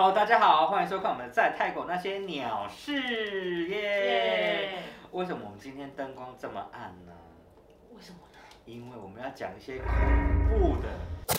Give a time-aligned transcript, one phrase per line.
[0.00, 3.80] Hello，大家好，欢迎收看我们在泰国那些鸟事耶。
[3.80, 4.78] 耶！
[5.10, 7.12] 为什么我们今天灯光这么暗呢？
[7.90, 8.38] 为什么呢？
[8.64, 9.88] 因为我们要讲一些恐
[10.50, 10.88] 怖的，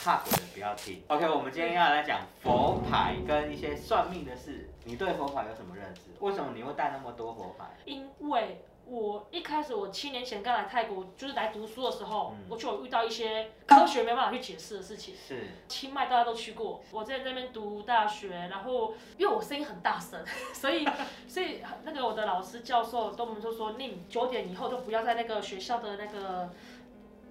[0.04, 1.02] 怕鬼的不要听。
[1.08, 4.70] OK，我们今天要来讲佛牌跟一些算命的事。
[4.84, 6.02] 你对佛牌有什么认知？
[6.20, 7.64] 为什么你会带那么多佛牌？
[7.86, 15.14] 因为我一开始我七年前刚来泰国，就是来读书的时候，嗯我就有遇到一些科学没办法去解释的事情。
[15.16, 20.20] 是，清迈大家都去过，我在那边读大学，然后因为我声音很大声，
[20.54, 20.88] 所以
[21.28, 26.50] 所以那个我的老师教授都我们就说，你九点以后就不要在那个学校的那个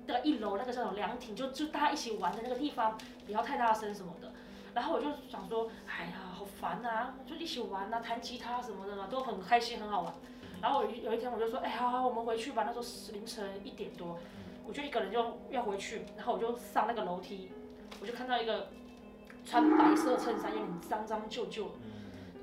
[0.06, 2.96] 那个一楼那个叫什么凉亭，就就大家一起玩的那个地方，
[3.26, 4.30] 不要太大声什么的。
[4.74, 10.14] 然后我就想说，哎呀，好烦啊，就一起玩啊，弹吉他什么的嘛，都很开心，很好玩。
[10.60, 12.64] 然后有一有一天我就说，哎，好好，我们回去吧。
[12.64, 14.18] 那时候是凌晨一点多，
[14.66, 17.50] 我就一个人就要回去，然后我就上那个楼梯，
[18.00, 18.68] 我就看到一个
[19.44, 21.92] 穿白色衬衫，有点脏脏旧旧，嗯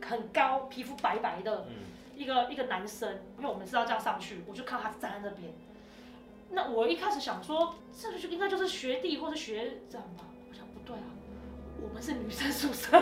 [0.02, 1.76] 很高，皮肤白白的嗯，
[2.16, 5.52] 一个一个男生，因为我们是要这样上去，我就看他站在那边。
[6.52, 10.26] 那我一开始想说，这个就应该就是学弟或者学长吧，
[11.96, 12.98] 们是女生宿舍、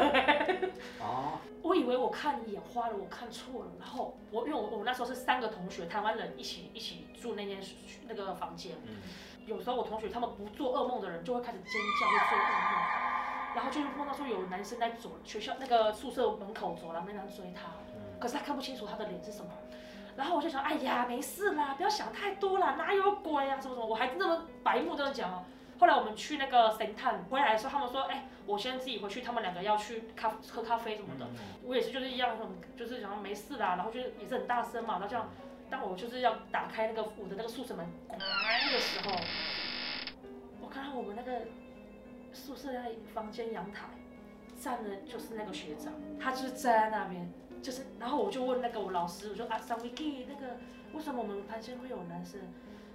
[1.01, 3.71] 哦， 我以为我看眼花了，我看错了。
[3.79, 7.59] 然后我因为我我那时候是三个同学，台湾人一起一起住那间
[8.07, 8.73] 那个房间。
[8.85, 8.97] 嗯，
[9.47, 12.71] 有时候我同学他们不做噩梦的人就会开始尖叫，会做噩梦。
[13.55, 19.51] 然后就是梦到说有男生在走学校那个宿舍门口走廊那边追他，嗯可是他看不清楚他的脸是什么。
[20.15, 25.43] 然后我就想，哎呀，没事啦，不要想太多啦，哪有鬼啊，什么什么，我还那么白目这样讲哦。
[25.83, 31.27] 后来我们去那个神探回来的时候，他们说，哎，我先自己回去，他们两个要去咖喝咖啡什么的。
[31.61, 32.37] 我也是就是一样，
[32.77, 35.29] 就是想要没事啦，然后就是也是很大声嘛，然后这样，
[35.69, 38.17] 当我就是要打开那个我的那个宿舍门的
[38.79, 39.11] 时候，
[40.61, 41.47] 我看到我们那个
[42.31, 43.87] 宿舍那房间阳台
[44.57, 47.29] 站的就是那个学长，他就是站在那边，
[47.61, 50.55] 就是，然后我就问那个我老师，我说啊，桑维基那个
[50.93, 52.39] 为什么我们房间会有男生？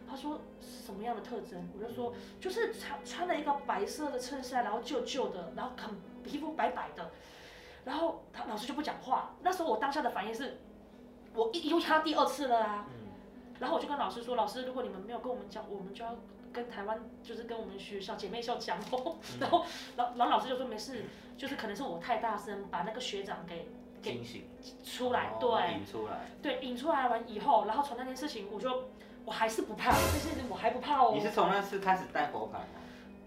[0.08, 1.68] 他说什么样的特征？
[1.76, 7.10] 我就说就是穿穿了一个白色的衬衫，然后旧旧的，然后很皮肤白白的，
[7.84, 9.34] 然后他老师就不讲话。
[9.42, 10.58] 那时候我当下的反应是，
[11.34, 13.08] 我一又看到第二次了啊，嗯
[13.60, 16.14] 然后我就跟老师说，老师如果你们没有跟我们讲，我们就要
[16.52, 19.16] 跟台湾就是跟我们学校姐妹校讲哦。
[19.40, 19.64] 然后
[19.96, 21.04] 然后然后老师就说没事，
[21.36, 23.68] 就是可能是我太大声把那个学长给
[24.00, 24.48] 给惊醒
[24.84, 25.74] 出来，哦对。
[25.74, 26.30] 引出来。
[26.40, 28.90] 对，引出来完以后，然后从那件事情，我就
[29.28, 31.12] 我还是不怕，这件事情我还不怕哦。
[31.12, 32.80] 你是从那次开始带佛牌吗？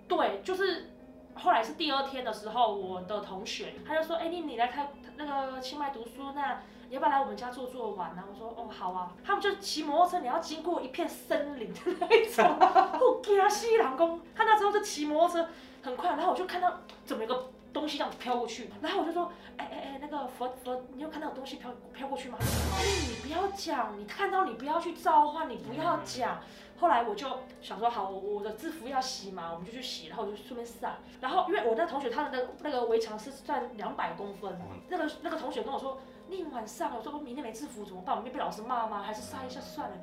[0.08, 0.90] 对，就是
[1.36, 9.12] 后来是第二天的时候，我的同学他就说，哎、你你来台那个清迈读书，那你要不要来我们家坐坐玩呢、我说，哦，好啊。
[9.24, 12.44] 他们就骑摩托车，你要经过一片森林的那一种，
[13.00, 14.20] 我惊死人公。
[14.36, 15.50] 他那时候就骑摩托车
[15.84, 22.38] 很快，然后我就看到怎么一个东西这样飘过去，然后我就说，哎哎哎，那个佛佛，你有看到有东西飘飘过去吗？
[22.42, 26.42] 哎，你不要讲，你看到你不要去召唤，你不要讲。
[26.78, 27.28] 后来我就
[27.62, 30.98] 想说，好，我我的制服要洗嘛，我们就去洗，然后我就顺便晒。
[31.22, 38.16] 然后因为我那同学他的那个那个围墙是算两百公分，嗯那个那个同学跟我说，你晚上我说我明天没制服怎么办？
[38.16, 39.04] 我们被老师骂吗？
[39.04, 39.96] 还是晒一下算了？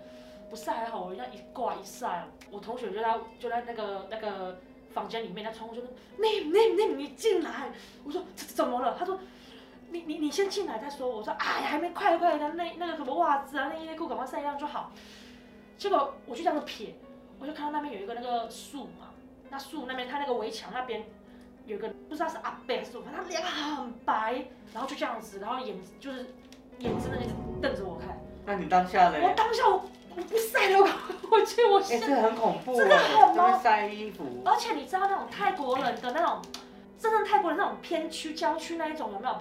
[0.49, 4.59] 不晒还好，我要一挂一晒，我同学就在就在那个那个
[4.93, 7.71] 房间里面，他窗户就说，你你你你进来。
[8.05, 8.97] 我说怎怎么了？
[8.99, 9.19] 他说。
[9.91, 11.09] 你你你先进来再说。
[11.09, 14.93] 我说哎呀，还没快快的，那那个什么袜子啊，内衣内裤赶快晒干就好。
[15.79, 16.95] 结果我就这样子撇，
[17.39, 19.15] 我就看到那边有一个那个树嘛，
[19.49, 21.07] 那树那边它那个围墙那边
[21.65, 24.45] 有一个不知道是阿伯还是什么，他脸很白，
[24.75, 26.19] 然后就这样子，然后眼就是
[26.81, 27.33] 眼睛那一直
[27.63, 28.21] 瞪着我看。
[28.45, 29.23] 那你当下嘞？
[29.23, 30.81] 我当下我我不晒了，
[31.31, 34.25] 我觉得我哎、现这很恐怖这个哎，很吗晒衣服。
[34.45, 36.43] 而且你知道那种泰国人的那种，
[36.99, 39.37] 真正泰国人那种偏区郊区那一种有没有？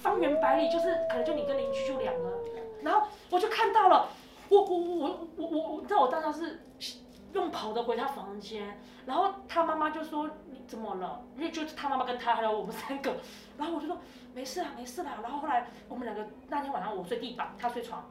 [0.00, 2.40] 方圆百里就是可能就你跟邻居就两个，
[2.80, 4.08] 然后我就看到了，
[4.48, 6.98] 我我我我我我，你知道我当时是
[7.34, 11.22] 用跑的回他房间，然后他妈妈就说你怎么了？
[11.36, 13.14] 因为就是他妈妈跟他还有我们三个，
[13.58, 13.98] 然后我就说
[14.34, 18.04] 没事啊没事啦，然后后来我们两个那天晚上我睡地板，他睡床，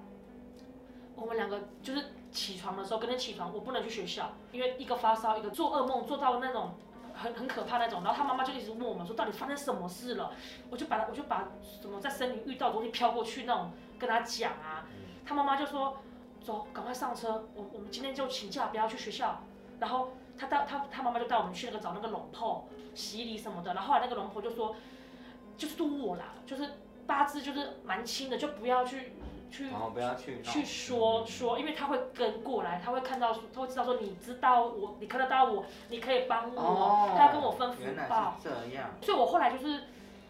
[1.16, 6.74] 我们两个就是起床的时候跟着起床，我不能去学校，因为一个发烧，一个做噩梦做到那种
[7.14, 10.32] 很很可怕那种，然后他妈妈就一直问我们说到底发生什么事了，
[10.70, 11.50] 我就把我就把
[11.82, 14.88] 什么在森林遇到的东西飘过去那种跟他讲啊，
[15.26, 15.98] 他妈妈就说
[16.42, 19.44] 走，赶快上车，我我们今天就请假不要去学校，
[19.80, 24.76] 然后他带他他妈妈就带我们去那个找那个龙婆洗礼什么的，然后后来那个龙婆就说
[25.58, 26.68] 就是我啦，就是
[27.06, 29.14] 八字就是蛮轻的，就不要去
[29.52, 38.38] 去然后不要去闹去说说，因为他会跟过来，他会看到，他会知道说你知道我，你看得到我，你可以帮我，哦，他要跟我分福报。
[38.42, 39.84] 是这样，所以我后来就是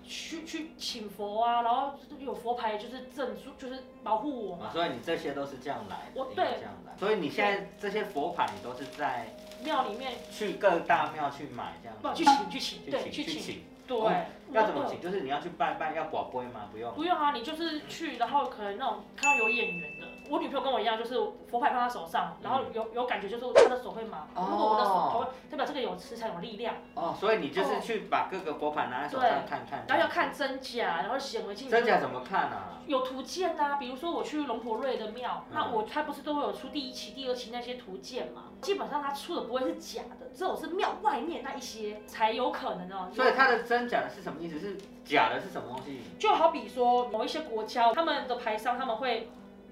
[0.03, 4.71] 去去请佛啊，然后有佛牌就是镇住，就是保护我嘛。
[4.73, 6.97] 所以你这些都是这样来的，我对这样来。
[6.97, 13.63] 所以你现在这些佛牌，你都是在庙里面去各大庙去买这样去请去请，对，去去请，请去请。
[13.87, 14.25] 对哦。
[14.51, 14.99] 要怎么请？
[15.01, 16.69] 就是你要去拜拜，要广播吗？
[16.71, 16.93] 不用。
[16.93, 21.15] 不用啊，你就是去，然后可能那种看到有演员的，我女朋友跟我一样，就是
[21.47, 24.27] 佛牌放在手上，然后有有感觉，就是她的手会麻。
[24.35, 29.85] 哦如果我的手头，代表这个有磁场有力量，哦，所以你就是去把各个佛牌拿在手上看看。
[29.87, 31.69] 然后要看真假，然后显微镜。
[31.69, 32.79] 真假怎么看啊？
[32.87, 38.45] 有图鉴呐、比如说我去龙婆瑞的庙，嗯那我他不是都会有出第一期、第二期那些图鉴嘛？
[38.61, 43.09] 基本上他出的不会是假的，只有是庙外面那一些才有可能哦。
[43.13, 44.59] 所以它的真假的是什么意思？
[44.59, 45.99] 是假的是什么东西？
[46.19, 49.29] 就好比说某一些国家，他们的牌商他们会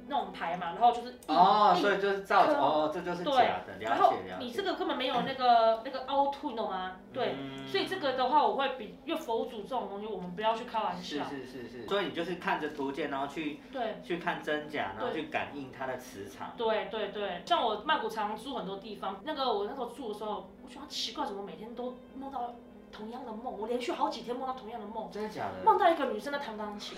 [0.07, 4.45] 那种牌嘛，然后就是印哦，所以就是造刻哦，这就是假的，了然后解了解。
[4.45, 6.95] 你这个根本没有 那个那个凹凸，你懂吗？
[7.13, 11.23] 对，嗯所以这个的话，我会比因为佛祖这种东西，我们不要去开玩笑。
[11.29, 16.53] 是是是，所以你就是看着图鉴，然后去对去看真假，然后去感应它的磁场。
[16.57, 22.55] 对对对，像我曼谷常住很多地方，那个我那时候住的时候，我觉得奇怪，怎么每天都梦到
[22.91, 23.57] 同样的梦？
[23.59, 25.63] 我连续好几天梦到同样的梦，真的假的？
[25.63, 26.97] 梦到一个女生在弹钢琴，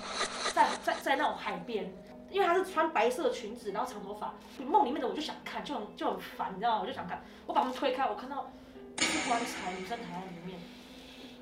[0.54, 1.94] 在在在那种海边。
[2.30, 6.80] 因为她是穿白色的裙子，然后长头发，梦里面的我就想看，就很就很烦，你知道吗？
[6.82, 8.50] 我就想看，我把他们推开，我看到
[8.96, 10.58] 一个棺材，女生躺在里面。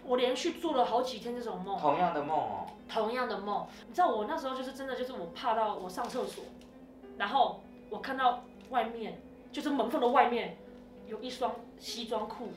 [0.04, 3.68] 我连续做了好几天这种梦，同样的梦哦，同样的梦。
[3.88, 6.44] 你知道我那时候就是真的就是我怕到我上厕所，
[7.20, 7.62] 然后
[7.92, 8.42] 我看到
[8.72, 9.22] 外面
[9.52, 10.58] 就是门缝的外面
[11.06, 12.52] 有一双西装裤，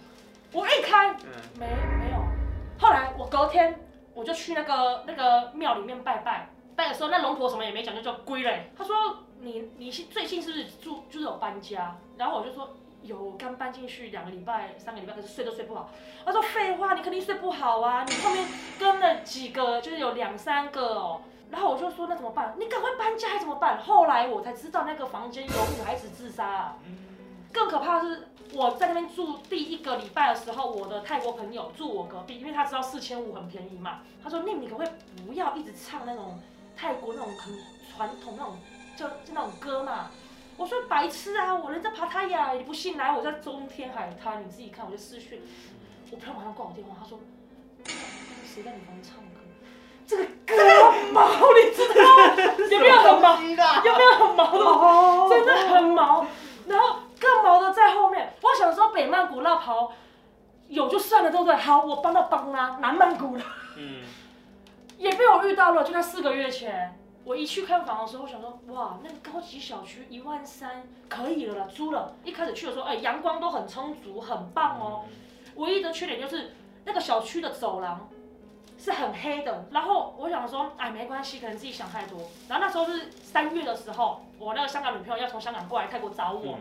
[0.53, 1.27] 我一开嗯，
[1.59, 1.67] 没
[1.99, 2.19] 没有。
[2.79, 3.81] 后来我隔天
[4.15, 8.71] 我就去那个那个庙里面拜拜，拜的时候那龙婆什么也没讲，就叫归嘞。
[8.77, 8.95] 他说
[9.41, 11.97] 你你是最近是不是住就是有搬家？
[12.17, 15.91] 然后我就说有，刚搬进去两个礼拜、三个礼拜，可是睡都睡不好。
[16.25, 18.47] 他说废话，你肯定睡不好啊，你后面
[18.79, 21.23] 跟了几个，就是有两三个哦。
[21.51, 22.55] 然后我就说那怎么办？
[22.59, 23.79] 你赶快搬家还怎么办？
[23.79, 26.77] 后来我才知道那个房间有女孩子自杀、啊。
[27.53, 34.01] 更可怕的是，我在那边住第一个礼拜的时候，我的泰国朋友住我隔壁，因为他知道四千五很便宜嘛。
[34.23, 34.89] 他说：“那，你可不可以
[35.27, 36.39] 不要一直唱那种
[36.77, 37.55] 泰国那种很
[37.97, 38.59] 传统那种
[38.97, 40.11] 就就那种歌嘛？”
[40.59, 45.41] 我说：“白痴啊，我人在爬塔呀，你不信来，我在中天海滩，你自己看。”我就私讯，
[46.11, 47.19] 我朋友马上挂我电话，他说
[48.45, 49.41] ：“谁在你房间唱歌？
[50.07, 50.55] 这个歌
[51.11, 52.05] 毛，你知道？
[52.71, 53.41] 有没有很毛？
[53.41, 55.29] 有没有很毛？
[55.31, 56.27] 真的很毛。
[56.67, 59.93] 然后更毛的在后面，我想说北曼谷那跑
[60.67, 61.55] 有就算了，对不对？
[61.55, 63.45] 好，我帮到邦拉南曼谷了，
[63.77, 64.03] 嗯，
[64.99, 65.85] 也被我遇到了。
[65.85, 72.17] 就在四个月前，我一去看房的时候，我想说，哇，那个高级小区一万三可以了啦，租了。
[72.25, 75.05] 一开始去的时候，哎，阳光都很充足，很棒哦。
[75.55, 78.09] 唯一的缺点就是那个小区的走廊
[78.79, 79.67] 是很黑的。
[79.71, 82.19] 然后我想说，哎，没关系，可能自己想太多。
[82.49, 86.57] 然后那时候是三月的时候，我那个香港女朋友要从香港过来泰国找我。
[86.57, 86.59] 嗯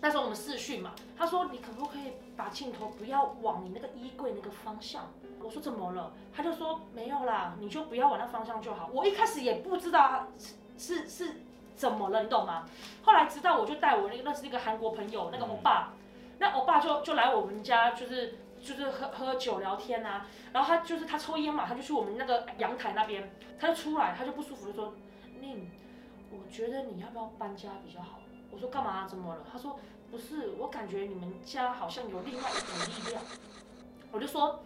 [0.00, 5.12] 那时候我们试训嘛，他说你可不可以把镜头不要往你那个衣柜那个方向？
[5.42, 6.12] 我说怎么了？
[6.34, 8.88] 他就说没有啦，你就不要往那方向就好。
[8.92, 11.40] 我一开始也不知道是是是
[11.74, 12.66] 怎么了，你懂吗？
[13.02, 15.92] 后来直到我就带我那个认识一个韩国朋友，那个欧巴，
[16.38, 24.94] 那欧巴就就来我们家，就是就是喝喝酒聊天啊，然后他就是他抽烟嘛，他就去我们那个阳台那边，他就出来，他就不舒服，就说
[25.40, 25.70] 宁，
[26.30, 28.19] 我觉得你要不要搬家比较好？
[28.50, 29.06] 我说干嘛？
[29.06, 29.42] 怎么了？
[29.50, 29.78] 他说
[30.10, 33.22] 不是，我感觉你们家好像有另外一股力量。
[34.12, 34.64] 我就说，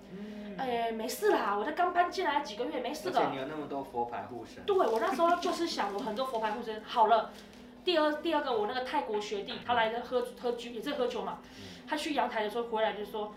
[0.56, 3.36] 哎、没事啦，我才刚搬进来几个月，没事的而且你。
[3.36, 7.30] 有那么多佛牌护身，对我那时候就是想，我很多佛牌护身好了。
[7.84, 11.40] 第二第二个，我那个泰国学弟，他来这喝喝酒，也是喝酒嘛。
[11.86, 13.34] 他去阳台的时候回来就说，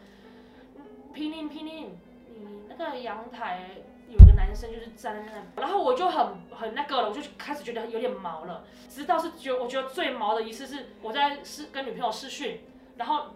[0.77, 0.81] 嗯
[1.13, 1.97] 拼命拼命，
[2.33, 3.71] 你那个阳台
[4.07, 8.63] 有个男生就是站在那，然后我就很很那个了，我就开始觉得有点毛了。
[8.89, 12.61] 直到是觉我觉得最毛的一次是我在试跟女朋友试训，
[12.95, 13.27] 然后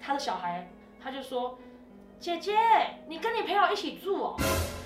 [0.00, 0.70] 他的小孩
[1.02, 1.58] 他就说，
[2.20, 2.52] 姐姐
[3.06, 4.36] 你跟你朋友一起住哦，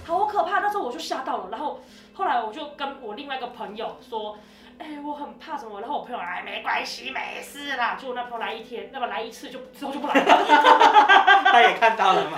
[0.05, 0.61] 好可怕。
[0.61, 1.81] 那时候我就吓到了，然后
[2.15, 4.39] 后来我就跟我另外一个朋友说。
[4.83, 7.97] 哎、我很怕什么，然后我朋友来没关系，没事啦。
[8.01, 11.45] 就我那朋友来一天，那么来一次就之后就不来了。
[11.53, 12.37] 他也看到了吗？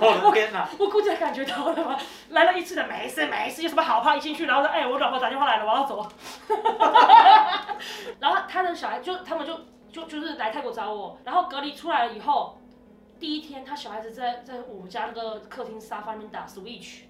[0.00, 0.66] 我 的天哪！
[0.78, 1.98] 我估计他感觉到了嘛，
[2.30, 4.16] 来了一次的没事没事，有什么好怕？
[4.16, 6.08] 一进去，然后说，哎、我老婆打电话来了，我要走。
[8.20, 12.58] 然后他的小孩就他们就就就是来泰国找我，然后隔离出来了以后，
[13.20, 17.02] 第一天他小孩子在在我们家那个客厅沙发那边打 Switch，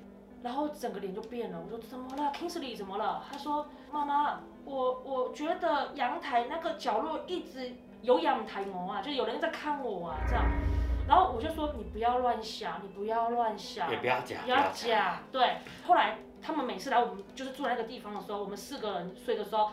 [0.42, 1.60] 然后整个脸就变了。
[1.64, 3.24] 我说怎么了，Kingsley 怎么了？
[3.30, 7.72] 他说妈妈，我我觉得阳台那个角落一直
[8.02, 10.44] 有阳台膜啊，就有人在看我啊这样。
[11.08, 15.22] 然后我就说你不要乱想，你不要乱想，也不要假，不要假。
[15.32, 19.72] 对，后来他们每次来我们就是住那个地方的时候，我们四个人睡的时候，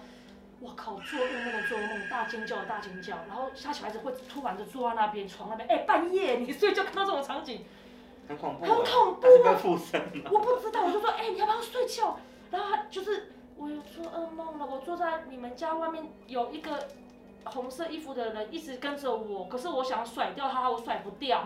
[0.59, 7.63] 我靠，做噩梦的做噩梦，大尖叫的大尖叫，然后他小孩子会突然就坐在那边床那边，哎，半夜你睡觉看到这种场景，
[8.29, 10.29] 很恐怖，很恐怖啊是被附身了。
[10.31, 12.17] 我不知道，我就说，哎，你要不要睡觉？
[12.49, 16.87] 然后他就是我有做噩梦了，我坐在你们家外面有一个。
[17.45, 21.41] 红色衣服的人一直跟着我，可是我想甩掉他，我甩不掉。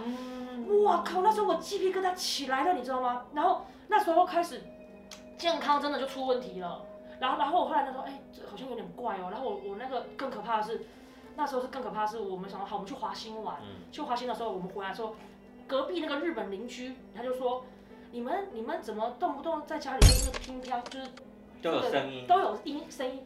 [0.84, 1.22] 哇靠！
[1.22, 3.28] 那时候我鸡皮疙瘩起来了，你知道吗？
[3.34, 4.64] 然后那时候开始
[5.38, 6.84] 健康真的就出问题了。
[7.20, 9.30] 然后，然后我后来他说，哎，这好像有点怪哦。
[9.32, 10.84] 然后我我那个更可怕的是，
[11.36, 13.58] 那时候是更可怕的是，我们想好，我们去华兴玩。
[13.92, 15.16] 去华兴的时候，我们回来说，
[15.68, 17.66] 隔壁那个日本邻居他就说，
[18.12, 21.08] 你们你们怎么动不动在家里就是乒乓，就是
[21.62, 23.24] 都有声音，都有音声音。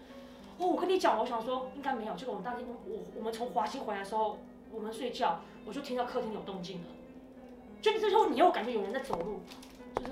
[0.59, 2.13] 哦，我跟你讲，我想说应该没有。
[2.15, 4.39] 结果我们当天，我我们从华西回来的时候，
[4.71, 6.85] 我们睡觉，我就听到客厅有动静了。
[7.81, 9.39] 就这时候你又感觉有人在走路，
[9.95, 10.11] 就是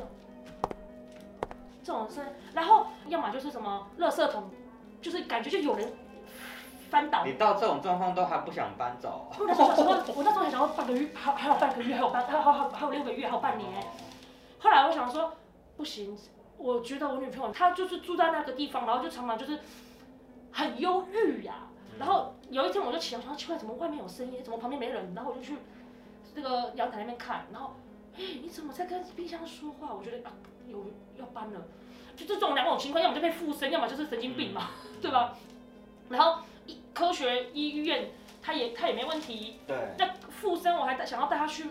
[1.83, 2.23] 这种声。
[2.53, 4.43] 然后要么就是什么垃圾桶，
[5.01, 5.91] 就是感觉就有人
[6.89, 7.25] 翻倒。
[7.25, 9.31] 你到这种状况都还不想搬走？
[9.39, 13.69] 我那时候想说， 我那时候还想说半个月，还还有半个月，还有半，还有还有还有六个月，还有半年。
[14.59, 15.33] 后来我想说，
[15.77, 16.17] 不行，
[16.57, 19.59] 我觉得我女朋友她就是住在那个地方，然后就常常就是。
[20.57, 21.67] 很忧郁呀，
[21.99, 24.41] 然后有一天我就起来，我说奇怪，怎么外面有声音？
[24.41, 25.13] 怎么旁边没人？
[25.13, 25.57] 然后我就去
[26.33, 27.75] 那个阳台那边看，然后，
[28.17, 29.93] 哎，你怎么在跟冰箱说话？
[29.93, 30.31] 我觉得啊，
[30.65, 30.85] 有
[31.17, 31.59] 要搬了，
[32.15, 34.69] 就这种两种情况，要么就被附身，要么就是神经病嘛，
[35.01, 35.35] 对吧？
[36.07, 36.54] 然后医
[36.95, 38.09] 科学医院
[38.41, 41.65] 他也他也没问题，对，那附身我还带想要带他去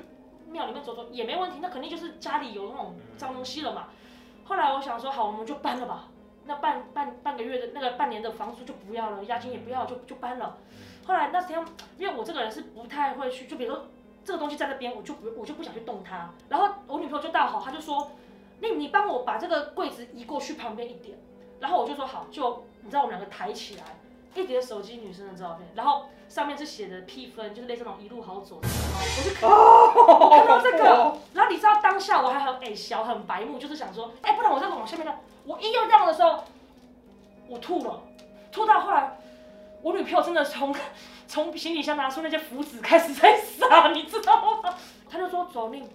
[0.48, 3.88] 庙里面走走也没问题，那肯定就是家里有那种脏东西了嘛。
[4.44, 6.08] 后来我想说，好，我们就搬了吧。
[6.46, 10.58] 那半半半个月的那个半年的房租就不要了，押金也不要，就就搬了。
[11.06, 11.58] 后来那天，
[11.96, 13.86] 因为我这个人是不太会去，就比如说
[14.22, 16.30] 这个东西在那边，我就不我就不想去动它。
[16.50, 18.10] 然后我女朋友就大好，她就说，
[18.60, 21.16] 那你帮我把这个柜子移过去旁边一点。
[21.60, 23.84] 然后我就说好，就你知道我们两个抬起来，
[24.34, 28.68] 一叠手机女生的照片，然后上面是写的 P 分，就是类似那种一路好走的。
[28.68, 29.34] 我就
[30.36, 35.20] 看到这个，然后你知道当下我还很矮小很白目，就是想说，哎，不然我再往下面看。
[35.44, 36.44] 我一又这样的时候，
[37.48, 38.02] 我吐了，
[38.50, 39.18] 吐到后来，
[39.82, 40.74] 我女朋友真的从
[41.28, 44.74] 从行李箱拿出那些符纸开始在撒，你知道吗？
[45.08, 45.88] 他就说走，你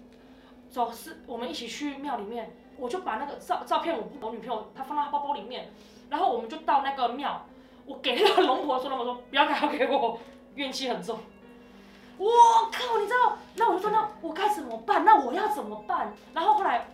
[0.69, 2.55] 走是，我们一起去庙里面。
[2.81, 5.69] 我就把那个照照片，我我女朋友她放到她包包里面，
[6.09, 7.45] 然后我们就到那个庙，
[7.89, 10.19] 我给那个龙婆说，龙婆说不要给她给我，
[10.53, 11.17] 怨气很重。
[12.19, 12.29] 我
[12.71, 13.35] 靠，你知道？
[13.55, 15.03] 那我就说那我该怎么办？
[15.03, 16.13] 那我要怎么办？
[16.33, 16.87] 然后后来。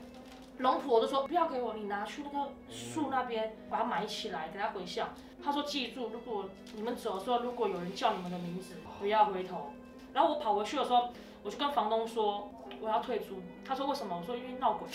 [0.59, 5.09] 龙婆就说：“不要给我，你拿去那个树那边把它埋起来，给他回向。”
[5.43, 9.73] 他说：“记住，如果你们走的时候，如果有人叫你们的名字，不要回头。”
[10.15, 11.09] 然后我跑回去的时候，
[11.43, 12.49] 我就跟房东说
[12.79, 14.87] ：“我要退租。”他说：“为什么？”我说：“因为闹鬼。”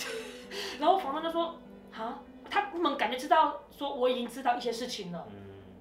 [0.80, 1.54] 然后房东就说
[1.92, 5.26] ：“啊，他们感觉知道，说我已经知道一些事情了。”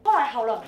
[0.03, 0.63] 后来好了，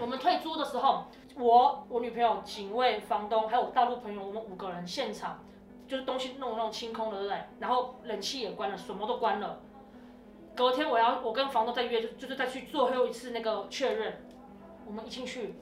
[0.00, 5.44] 我们退租的时候，我、我女朋友、警卫、房东还有大陆朋友，我们五个人现场。
[5.88, 7.38] 就是东西弄弄清空了，对不对？
[7.58, 9.60] 然后冷气也关了，什么都关了。
[10.56, 14.24] 隔天我要我跟房东再约，就就是再去做最后一次那个确认。
[14.86, 15.54] 我们一进去，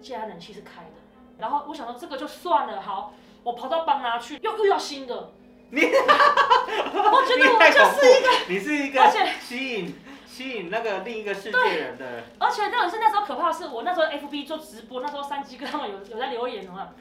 [0.00, 0.96] 竟然冷气是开的。
[1.38, 3.12] 然后我想到这个就算了，好，
[3.44, 5.30] 我跑到帮他去，又遇到新的。
[5.70, 9.08] 你，我觉得我就是一个，你是一个
[9.40, 9.94] 吸引
[10.36, 12.22] 吸引那个另一个世界人的。
[12.38, 16.92] 而且这种是那时候可怕的是，我那时候 FB 做直播，那时候三鸡哥他们有有在留言了。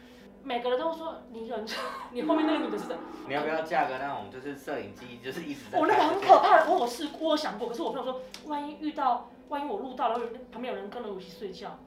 [0.42, 1.66] 每个人都说你人，
[2.14, 2.96] 你后面那个女的是谁？
[3.28, 5.78] 你要不要嫁个那种就是摄影机，就是一直在？
[5.78, 11.78] 我那个很可怕，我我试过，我想过，可是我朋友说，万一遇到，万一我录到，然后旁边有人跟着我一起睡觉，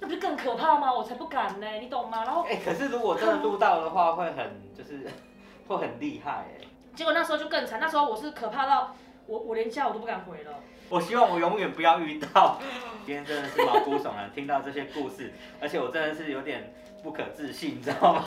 [0.00, 0.92] 那不是更可怕吗？
[0.92, 2.22] 我才不敢呢，你懂吗？
[2.24, 5.08] 然后，哎，可是如果真的录到的话，会很就是
[5.68, 6.66] 会很厉害哎。
[6.94, 8.94] 结果那时候就更惨，那时候我是可怕到
[9.26, 10.52] 我我连家我都不敢回了。
[10.88, 12.58] 我希望我永远不要遇到。
[13.06, 16.74] 今天真的是毛骨悚然，听到这些故事，而且我真的是有点。
[17.02, 18.24] 不可置信，你知道吗？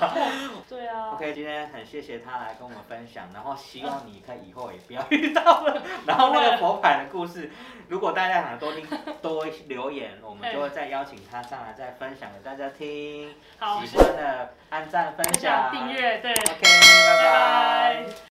[0.68, 1.12] 对啊。
[1.14, 5.82] OK，今天很谢谢他来跟我们分享，然后希望你可以以后也不要遇到了。
[6.06, 7.50] 然后那个佛牌的故事，
[7.88, 8.86] 如果大家想多听
[9.22, 13.34] 多留言，我们就会再邀请他上来再分享给大家听。
[13.58, 16.34] 好，喜欢的按赞、分享、订阅，对。
[16.34, 18.16] OK，拜拜。